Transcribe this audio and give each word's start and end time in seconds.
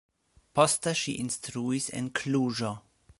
Poste 0.59 0.93
ŝi 1.01 1.13
instruis 1.25 1.91
en 2.01 2.11
Kluĵo. 2.21 2.75